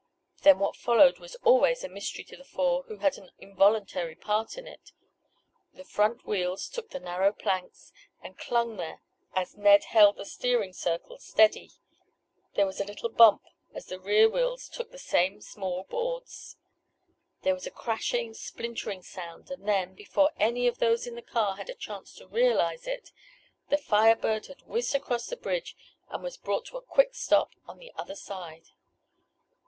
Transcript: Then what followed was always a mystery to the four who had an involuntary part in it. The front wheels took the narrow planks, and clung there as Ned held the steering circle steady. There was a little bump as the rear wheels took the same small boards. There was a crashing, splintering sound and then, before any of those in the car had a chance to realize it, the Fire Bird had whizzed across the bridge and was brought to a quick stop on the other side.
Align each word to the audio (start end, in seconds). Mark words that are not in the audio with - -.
Then 0.41 0.57
what 0.57 0.75
followed 0.75 1.19
was 1.19 1.35
always 1.43 1.83
a 1.83 1.87
mystery 1.87 2.23
to 2.23 2.35
the 2.35 2.43
four 2.43 2.81
who 2.87 2.97
had 2.97 3.19
an 3.19 3.29
involuntary 3.37 4.15
part 4.15 4.57
in 4.57 4.65
it. 4.65 4.91
The 5.73 5.83
front 5.83 6.25
wheels 6.25 6.69
took 6.69 6.89
the 6.89 6.99
narrow 6.99 7.31
planks, 7.31 7.93
and 8.19 8.35
clung 8.35 8.77
there 8.77 9.03
as 9.35 9.55
Ned 9.55 9.83
held 9.83 10.15
the 10.17 10.25
steering 10.25 10.73
circle 10.73 11.19
steady. 11.19 11.69
There 12.55 12.65
was 12.65 12.81
a 12.81 12.83
little 12.83 13.09
bump 13.09 13.43
as 13.75 13.85
the 13.85 13.99
rear 13.99 14.27
wheels 14.27 14.69
took 14.69 14.89
the 14.89 14.97
same 14.97 15.39
small 15.39 15.83
boards. 15.83 16.57
There 17.43 17.53
was 17.53 17.67
a 17.67 17.69
crashing, 17.69 18.33
splintering 18.33 19.03
sound 19.03 19.51
and 19.51 19.67
then, 19.69 19.93
before 19.93 20.31
any 20.39 20.65
of 20.65 20.79
those 20.79 21.05
in 21.05 21.13
the 21.13 21.21
car 21.21 21.57
had 21.57 21.69
a 21.69 21.75
chance 21.75 22.15
to 22.15 22.27
realize 22.27 22.87
it, 22.87 23.11
the 23.69 23.77
Fire 23.77 24.15
Bird 24.15 24.47
had 24.47 24.63
whizzed 24.63 24.95
across 24.95 25.27
the 25.27 25.37
bridge 25.37 25.75
and 26.09 26.23
was 26.23 26.37
brought 26.37 26.65
to 26.69 26.77
a 26.77 26.81
quick 26.81 27.13
stop 27.13 27.51
on 27.67 27.77
the 27.77 27.91
other 27.95 28.15
side. 28.15 28.69